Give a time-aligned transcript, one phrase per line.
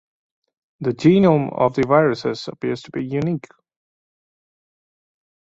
[0.79, 3.45] The genome of these viruses appears to be unique.